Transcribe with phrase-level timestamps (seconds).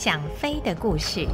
[0.00, 1.26] 想飞的故事。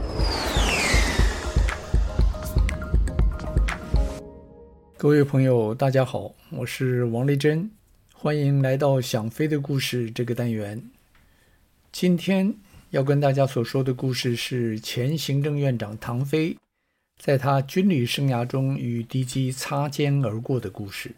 [4.97, 7.71] 各位朋友，大家好，我是王丽珍，
[8.15, 10.83] 欢迎来到《想飞的故事》这个单元。
[11.93, 12.55] 今天
[12.89, 16.57] 要跟大家所说的故事是前行政院长唐飞
[17.23, 21.15] 在他军旅生涯中与敌机擦肩而过的故事。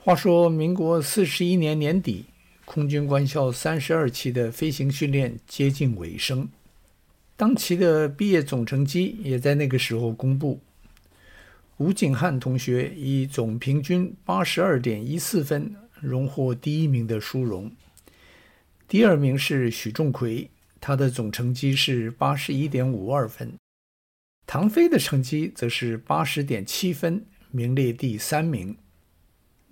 [0.00, 2.26] 话说，民国四十一年年底，
[2.72, 6.48] 空军官校三十二期的飞行训练接近尾声，
[7.34, 10.60] 当期的毕业总成绩也在那个时候公布。
[11.78, 17.72] 吴景汉同学以总平均八十二点一四分荣获第一名的殊荣，
[18.86, 20.48] 第二名是许仲魁，
[20.80, 23.52] 他的总成绩是八十一点五二分。
[24.46, 28.76] 唐飞的成绩则是八十点七分，名列第三名。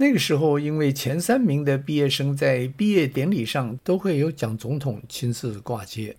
[0.00, 6.16] 那个时候，因为前三名的毕业生在毕业典礼上都会有蒋总统亲自挂接，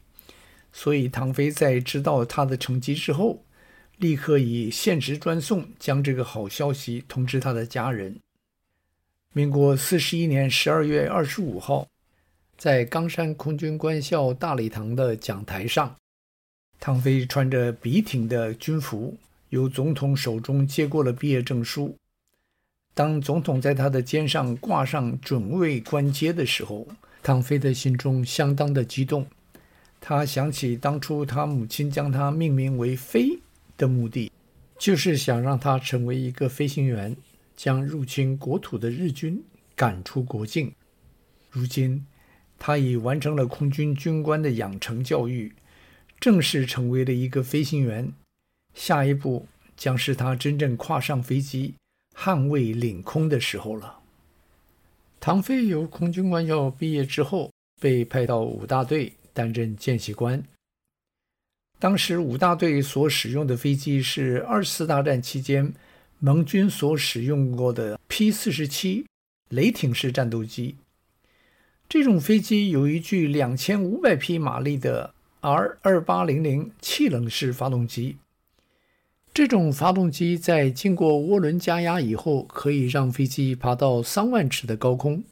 [0.73, 3.41] 所以唐飞在知道他的成绩之后，
[3.97, 8.17] 立刻以限时专送将这个好消息通知他的家人。
[9.31, 11.87] 民国四十一年十二月二十五号，
[12.57, 15.95] 在冈山空军官校大礼堂的讲台上，
[16.81, 19.15] 唐飞穿着笔挺的军服，
[19.51, 21.95] 由总统手中接过了毕业证书。
[22.99, 26.85] 当总统在他的肩上挂上准尉官阶的时候，
[27.23, 29.25] 唐飞的心中相当的激动。
[30.01, 33.39] 他想起当初他母亲将他命名为“飞”
[33.79, 34.29] 的目的，
[34.77, 37.15] 就是想让他成为一个飞行员，
[37.55, 39.41] 将入侵国土的日军
[39.77, 40.73] 赶出国境。
[41.49, 42.05] 如今，
[42.57, 45.53] 他已完成了空军军官的养成教育，
[46.19, 48.11] 正式成为了一个飞行员。
[48.73, 49.47] 下一步
[49.77, 51.75] 将是他真正跨上飞机。
[52.17, 53.99] 捍卫领空的时候了。
[55.19, 57.51] 唐飞由空军官校毕业之后，
[57.81, 60.43] 被派到五大队担任见习官。
[61.77, 65.73] 当时五大队所使用的飞机是二次大战期间
[66.19, 69.05] 盟军所使用过的 P 四十七
[69.49, 70.75] 雷霆式战斗机。
[71.87, 78.17] 这种飞机有一具两千五百匹马力的 R 二八零零气冷式发动机。
[79.39, 85.23] 这种发动机在经过涡轮加压以后，可以让飞机爬到三万尺的高空，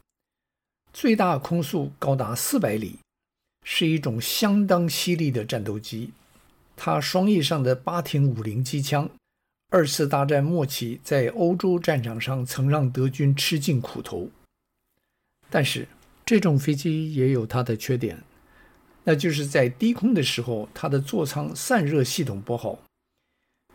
[0.94, 3.00] 最大空速高达四百里，
[3.64, 6.12] 是一种相当犀利的战斗机。
[6.74, 9.10] 它双翼上的八挺五零机枪，
[9.68, 14.30] 二次大战末期在欧洲战场上曾让德军吃尽苦头。
[15.50, 15.86] 但是
[16.24, 18.18] 这种飞机也有它的缺点，
[19.04, 22.78] 那就是在低空的时候，它的座舱散热系统不好。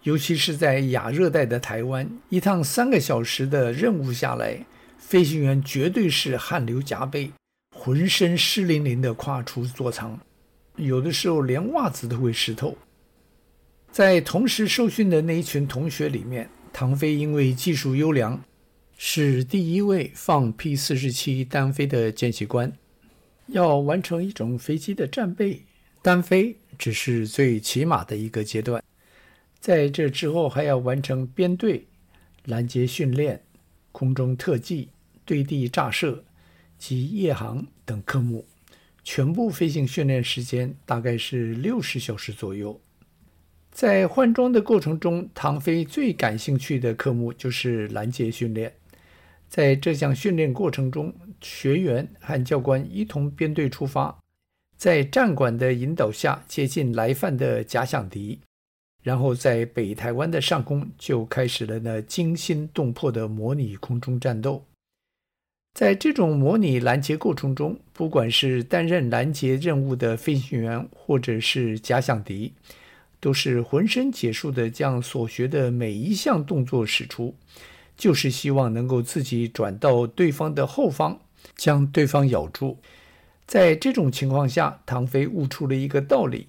[0.04, 4.66] 尤其是在亚热带的台湾，一趟三个小时的任务下来，
[4.98, 7.32] 飞行员绝对是汗流浃背，
[7.76, 10.20] 浑身湿淋淋的跨出座舱，
[10.76, 12.78] 有的时候连袜子都会湿透。
[13.92, 18.44] 在同时受训的那一群同学里面，唐飞因为技术优良，
[18.98, 22.74] 是第一位放 P 四十七单飞的见习官。
[23.48, 25.62] 要完成一种飞机的战备，
[26.02, 28.84] 单飞只是最起码的一个阶段。
[29.64, 31.86] 在这之后，还要完成编队、
[32.44, 33.42] 拦截训练、
[33.94, 34.90] 空中特技、
[35.24, 36.26] 对地炸射
[36.78, 38.46] 及夜航等科目，
[39.06, 42.78] 全部飞行训练时间大概是六十小时左右。
[43.72, 48.74] 在换装的过程中，唐飞最感兴趣的科目就是拦截训练。
[49.48, 54.20] 在这项训练过程中，学员和教官一同编队出发，
[54.76, 58.42] 在战管的引导下接近来犯的假想敌。
[59.04, 64.66] 然后在北台湾的上空就开始了那惊心动魄的模拟空中战斗。
[65.74, 72.54] 在这种模拟拦截过程中，不管是担任拦截任务的飞行员，或者是假想敌，
[73.20, 77.36] 都是浑身解数的将所学的每一项动作使出，
[77.98, 81.20] 就是希望能够自己转到对方的后方，
[81.58, 82.78] 将对方咬住。
[83.46, 86.48] 在这种情况下，唐飞悟出了一个道理，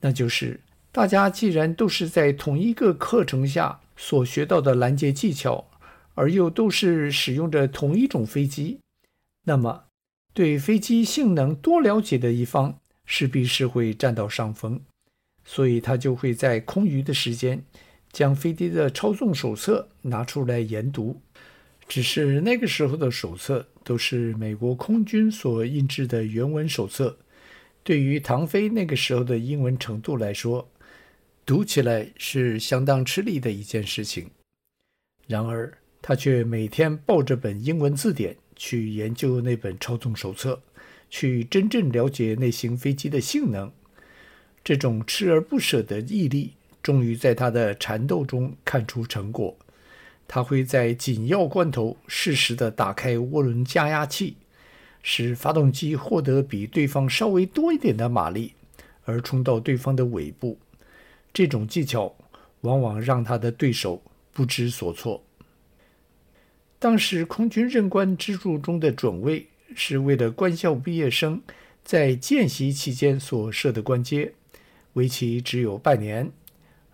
[0.00, 0.60] 那就是。
[0.96, 5.66] 大家既然都是在同一个课程下所学到的拦截技巧，
[6.14, 8.78] 而又都是使用着同一种飞机，
[9.44, 9.84] 那么
[10.32, 14.80] 对飞机性能多了解的一方势必是会占到上风，
[15.44, 17.62] 所以他就会在空余的时间
[18.10, 21.20] 将飞机的操纵手册拿出来研读。
[21.86, 27.18] 只是那个时候的手册都是美国空军所印制的原文手册，
[27.82, 30.66] 对于唐飞那个时候的英文程度来说，
[31.46, 34.28] 读起来是相当吃力的一件事情，
[35.28, 35.72] 然而
[36.02, 40.60] 他却每天抱着本英文字典去研究那本操纵手册，
[41.08, 43.70] 去真正了解那型飞机的性能
[44.64, 49.56] 这种锲而不舍的毅力，终于在他的缠斗中看出成果。
[50.26, 54.34] 他会在紧要关头适时地打开涡轮加压器，
[55.00, 58.54] 使发动机获得比对方稍微多一点的马力，
[59.04, 60.58] 而冲到对方的尾部。
[61.32, 62.14] 这种技巧
[62.62, 64.02] 往往让他的对手
[64.32, 65.22] 不知所措。
[66.78, 71.40] 当时空军任官制度中的准尉是为了官校毕业生
[71.84, 74.32] 在见习期间所设的官阶，
[74.92, 76.30] 为期只有半年。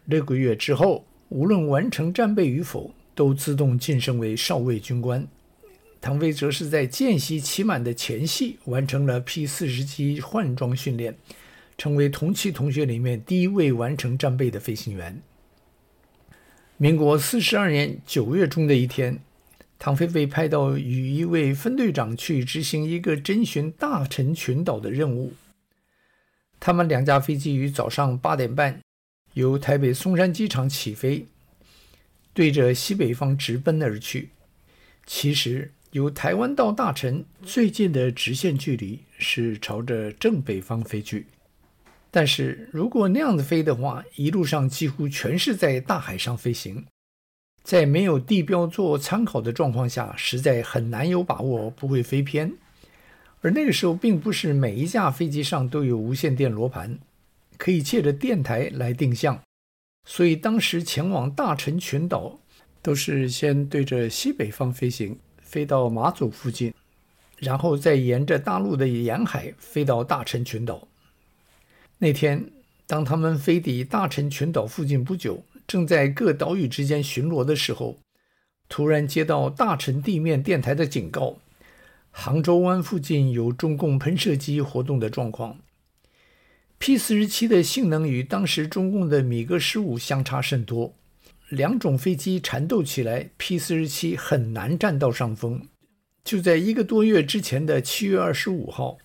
[0.05, 5.26] 六个月之后，无论完成战备与否，都自动晋升为少尉军官。
[6.00, 11.17] 唐飞则是在见习期满的前夕完成了 P 四十七换装训练，
[11.77, 15.21] 成为同期同学里面第一位完成战备的飞行员。
[16.77, 19.21] 民国四十二年九月中的一天。
[19.85, 25.33] 唐飞被派到与一位分队长去执行一个征询大陈群岛的任务。
[26.61, 28.81] 他们两架飞机于早上八点半
[29.35, 31.27] 由台北松山机场起飞，
[32.33, 34.29] 对着西北方直奔而去。
[35.05, 41.27] 其实，由台湾到大陈最近的直线距离是朝着正北方飞去。
[42.14, 46.85] 但是如果那样子飞的话，一路上几乎全是在大海上飞行。
[47.64, 52.53] 在没有地标做参考的状况下，实在很难有把握不会飞偏。
[53.41, 56.99] 而那个时候，并不是每一架飞机上都有无线电罗盘，
[57.56, 59.41] 可以借着电台来定向。
[60.06, 62.38] 所以当时前往大陈群岛，
[62.82, 66.75] 都是先对着西北方飞行，飞到马祖附近，
[67.38, 70.87] 然后再沿着大陆的沿海飞到大陈群岛。
[72.03, 72.51] 那天，
[72.89, 75.45] 当他们飞抵大陈群岛附近不久。
[75.69, 78.01] 正在各岛屿之间巡逻的时候，
[78.69, 81.37] 突然接到大陈地面电台的警告：
[82.11, 85.59] 杭州湾附近有中共喷射机活动的状况。
[86.79, 90.97] P 四十七的性能与当时中共的米格十五相差甚多，
[91.51, 95.69] 两种飞机缠斗起来，P 四十七很难占到上风。
[96.25, 98.99] 就在一个多月之前的七月二十五号，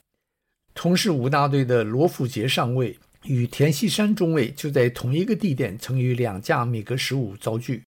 [0.77, 2.99] 同是五大队的罗富杰上尉。
[3.23, 7.81] 与田锡山中尉就在同一个地点，曾与两架米格十五遭遇。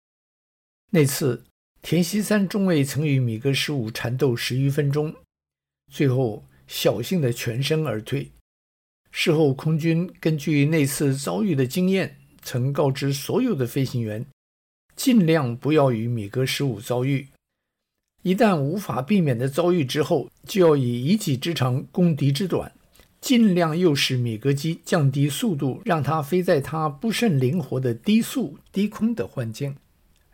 [0.91, 1.45] 那次，
[1.83, 5.15] 田锡山中尉曾与米格十五缠斗十余分钟，
[5.93, 8.33] 最后侥幸的全身而退。
[9.13, 14.25] 事后，空军根据那次遭遇的经验，曾告知所有的飞行员，
[14.97, 17.29] 尽量不要与米格十五遭遇。
[18.23, 22.73] 一旦无法避免的遭遇之后，就要以一己之长攻敌之短。
[23.21, 29.77] 尽量诱使米格机降低速度，让它飞在它不甚灵活的低速低空的环境，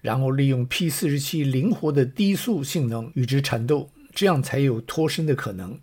[0.02, 5.78] 然后利用 P 四十七灵活的低速性能与之缠斗，这样才有脱身的可能。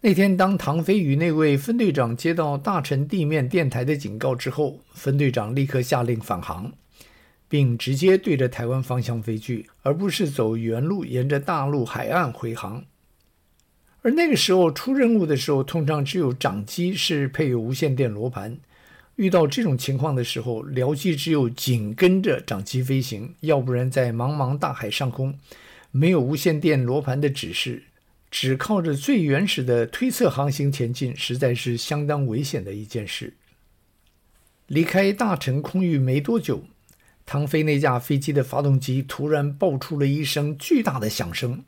[0.00, 6.72] 那天，当唐飞与那位分队长接到大陈地面电台的警告之后，分队长立刻下令返航，
[7.48, 12.84] 并直接对着台湾方向飞去，而不是走原路沿着大陆海岸回航。
[14.04, 18.58] 而那个时候出任务的时候，通常只有掌机是配有无线电罗盘。
[19.16, 25.38] 遇到这种情况的时候，僚机只有紧跟着掌机飞行，要不然在茫茫大海上空，
[25.90, 27.84] 没有无线电罗盘的指示，
[28.30, 33.32] 只靠着最原始的推测航行前进，实在是相当危险的一件事。
[34.66, 36.64] 离开大陈空域没多久，
[37.24, 41.64] 唐飞那架飞机的发动机突然爆出了一声巨大的响声。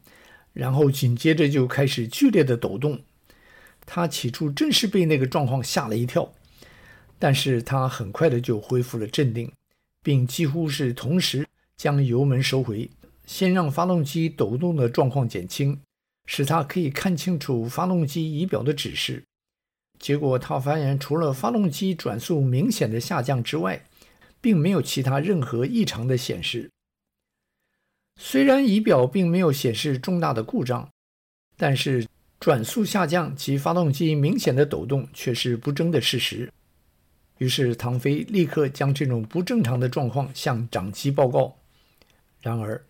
[0.56, 3.02] 然后紧接着就开始剧烈的抖动，
[3.84, 6.32] 他起初真是被那个状况吓了一跳，
[7.18, 9.52] 但是他很快的就恢复了镇定，
[10.02, 11.46] 并几乎是同时
[11.76, 12.88] 将油门收回，
[13.26, 15.78] 先让发动机抖动的状况减轻，
[16.24, 19.24] 使他可以看清楚发动机仪表的指示。
[19.98, 23.84] 结果他发现，除了发动机转速明显的下降之外，
[24.40, 26.70] 并没有其他任何异常的显示。
[28.18, 30.88] 虽然仪表并没有显示重大的故障，
[31.56, 32.06] 但是
[32.40, 36.50] 转速下降及发动机明显的抖动却是不争的事实。
[37.38, 41.56] 于是唐飞立刻将这种不正常的状况向长机报告，
[42.40, 42.82] 然而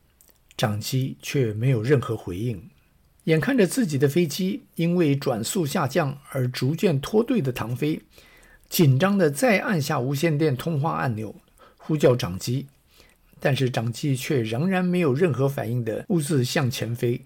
[0.56, 2.70] 长机却没有任何回应。
[3.24, 8.00] 眼看着自己的飞机因为转速下降而逐渐脱队的唐飞，
[8.68, 11.34] 紧张地再按下无线电通话按钮，
[11.76, 12.68] 呼叫长机。
[13.40, 17.22] 但是长机却仍然没有任何反应的兀自向前飞，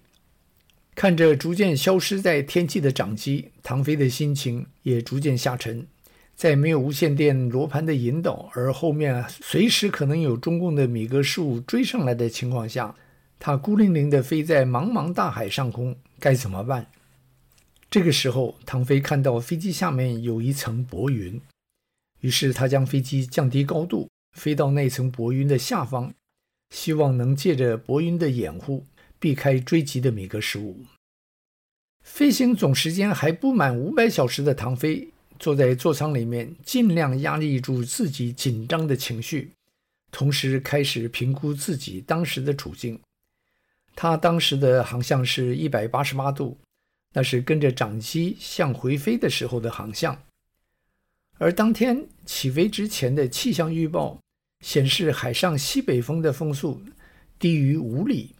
[0.94, 5.86] 看着逐渐消失在天际的长机，唐飞的心情也逐渐下沉。
[6.34, 12.94] 在没有无线电罗盘的引导，而后面随时可能有中共的米格十五追上来的情况下，
[13.38, 16.86] 他孤零零地飞在茫茫大海上空，该怎么办？
[17.90, 21.40] 这个时候，唐飞看到飞机下面有一层薄云，
[22.20, 24.08] 于是他将飞机降低高度，
[24.40, 26.14] 飞到那层薄云的下方，
[26.70, 28.86] 希望能借着薄云的掩护，
[29.18, 30.80] 避开追击的米格十五。
[32.02, 39.52] 飞行总时间还不满五百小时的唐飞，坐在座舱里面，尽量压抑住自己紧张的情绪，
[40.10, 42.98] 同时开始评估自己当时的处境。
[43.94, 46.56] 他当时的航向是一百八十八度。
[47.12, 50.22] 那是跟着长机向回飞的时候的航向，
[51.38, 54.20] 而当天起飞之前的气象预报
[54.60, 56.82] 显示海上西北风的风速
[57.38, 58.34] 低于五里。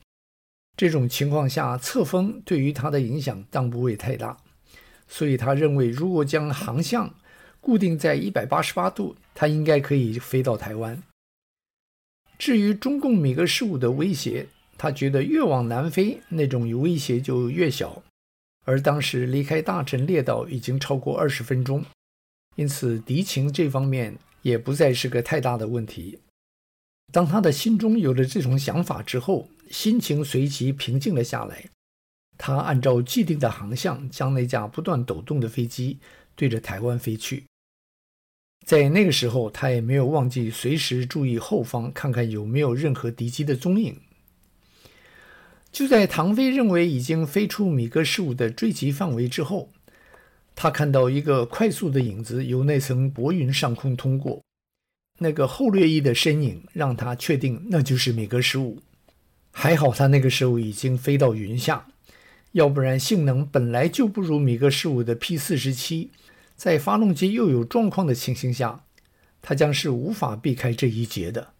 [0.77, 4.37] 这种情况下，侧风对于它的影响当不会太大，
[5.09, 7.15] 所以他认为如果将航向
[7.61, 11.03] 固定在一百八十八度，他应该可以飞到台湾。
[12.39, 14.47] 至于中共米格十五的威胁，
[14.79, 18.03] 他觉得越往南飞，那种威胁就越小。
[18.65, 21.85] 而当时离开大陈列岛已经超过二十分钟，
[22.57, 26.19] 因此敌情这方面也不再是个太大的问题。
[27.13, 31.65] 当他的心中有了这种想法之后，心情随即平静了下来。
[32.39, 35.99] 他按照既定的航向，将那架不断抖动的飞机
[36.35, 37.45] 对着台湾飞去。
[38.65, 44.01] 在那个时候，他也没有忘记随时注意后方，看看有没有任何敌机的踪影。
[45.73, 49.73] 就在唐飞认为已经飞出米格十五的追击范围之后，
[50.63, 54.43] 他看到一个快速的影子由那层薄云上空通过，
[55.21, 58.83] 那个后掠翼的身影让他确定那就是米格十五。
[59.51, 61.87] 还好他那个时候已经飞到云下，
[62.53, 66.11] 要不然性能本来就不如米格十五的 P 四十七，
[66.57, 68.85] 在发动机又有状况的情形下，
[69.41, 71.55] 他将是无法避开这一劫的。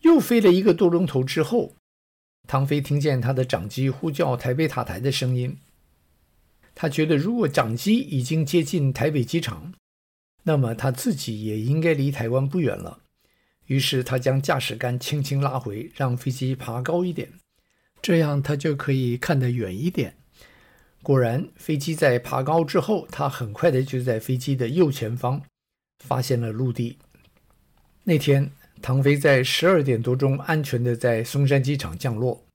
[0.00, 1.74] 又飞了一个多钟头之后。
[2.46, 5.58] 唐飞听见他的长机呼叫台北塔台的声音，
[6.80, 9.74] 他觉得如果长机已经接近台北机场，
[10.44, 13.00] 那么他自己也应该离台湾不远了。
[13.66, 17.32] 于是他将驾驶杆轻轻拉回，让飞机爬高一点，
[18.00, 20.14] 这样他就可以看得远一点。
[21.02, 25.42] 果然，飞机在爬高之后，他很快的就在飞机的右前方
[25.98, 26.98] 发现了陆地。
[28.04, 28.52] 那天。
[28.80, 32.46] 唐飞在十二点多钟安全的在松山机场降落。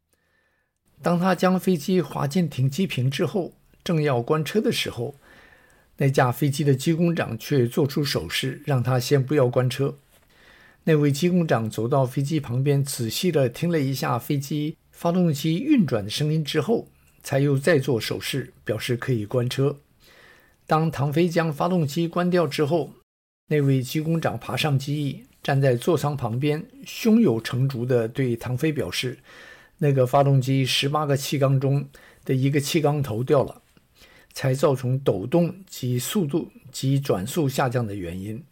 [1.01, 3.51] 当他将飞机滑进停机坪之后，
[3.83, 5.15] 正要关车的时候，
[5.97, 9.97] 那架飞机的机工长却做出手势，让他先不要关车。
[10.85, 16.87] 那位机工长走到飞机旁边，仔细地听了一下飞机发动机运转的声音之后，
[17.21, 19.77] 才又再做手势，表示可以关车。
[20.65, 22.93] 当唐飞将发动机关掉之后，
[23.49, 25.23] 那位机工长爬上机翼。
[25.43, 29.17] 站在座舱旁边，胸有成竹地对唐飞表示
[29.79, 31.85] ：“那个发动机十八个气缸中
[32.23, 33.61] 的一个气缸头掉了，
[34.33, 38.43] 才造成抖动及速度及转速下降的原因。”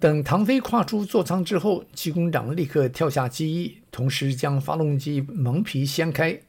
[0.00, 6.40] 等唐飞跨出座舱之后，机工长立刻跳下机翼，同时将发动机蒙皮掀开。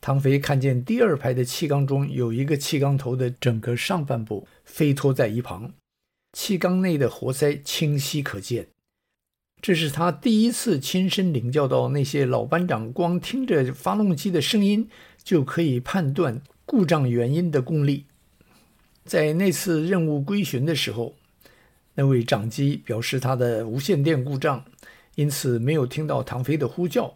[0.00, 5.72] 唐飞看见第二排的气缸中有一个气缸头的整个上半部飞脱在一旁。
[6.32, 8.68] 气缸内的活塞清晰可见，
[9.62, 14.88] 这是他第一次亲身领教到那些老班长光听着发动机的声音
[15.22, 18.04] 就可以判断故障原因的功力。
[19.06, 21.14] 在那次任务归巡的时候，
[21.94, 24.64] 那位长机表示他的无线电故障，
[25.14, 27.14] 因此没有听到唐飞的呼叫。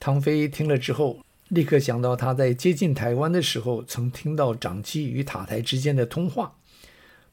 [0.00, 6.54] 唐飞听了之后，立刻想到他在接近台湾的时候曾听到长机与塔台之间的通话，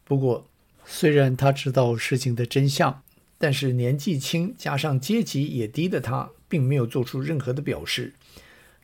[0.03, 0.45] 不过。
[0.91, 3.03] 虽然他知道事情的真相，
[3.38, 8.15] 但是年纪轻加上阶级也低的他，并没有做出任何的表示。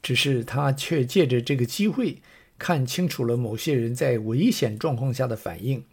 [0.06, 2.22] 只是他却借着这个机会，
[2.60, 5.84] 看清楚了某些人在危险状况下的反应。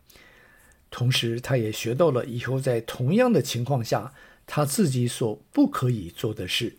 [0.90, 4.12] 同时，他也学到了以后在同样的情况下，
[4.46, 6.76] 他自己所不可以做的事。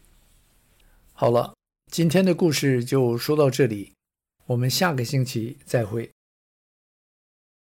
[1.14, 1.56] 好了，
[1.92, 3.94] 今天的故事就说到这里，
[4.46, 6.13] 我们下个星期再会。